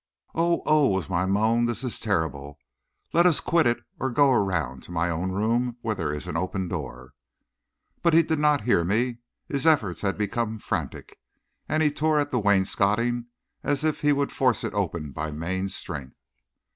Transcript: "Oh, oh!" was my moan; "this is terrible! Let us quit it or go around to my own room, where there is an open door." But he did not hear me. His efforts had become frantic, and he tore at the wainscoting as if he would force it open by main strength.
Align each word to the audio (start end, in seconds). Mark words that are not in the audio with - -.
"Oh, 0.33 0.63
oh!" 0.65 0.87
was 0.87 1.11
my 1.11 1.27
moan; 1.27 1.65
"this 1.65 1.83
is 1.83 1.99
terrible! 1.99 2.57
Let 3.13 3.27
us 3.27 3.39
quit 3.39 3.67
it 3.67 3.83
or 3.99 4.09
go 4.09 4.31
around 4.31 4.81
to 4.85 4.91
my 4.91 5.11
own 5.11 5.31
room, 5.31 5.77
where 5.81 5.93
there 5.93 6.11
is 6.11 6.27
an 6.27 6.35
open 6.35 6.67
door." 6.67 7.13
But 8.01 8.15
he 8.15 8.23
did 8.23 8.39
not 8.39 8.61
hear 8.63 8.83
me. 8.83 9.19
His 9.47 9.67
efforts 9.67 10.01
had 10.01 10.17
become 10.17 10.57
frantic, 10.57 11.19
and 11.69 11.83
he 11.83 11.91
tore 11.91 12.19
at 12.19 12.31
the 12.31 12.39
wainscoting 12.39 13.27
as 13.61 13.83
if 13.83 14.01
he 14.01 14.11
would 14.11 14.31
force 14.31 14.63
it 14.63 14.73
open 14.73 15.11
by 15.11 15.29
main 15.29 15.69
strength. 15.69 16.17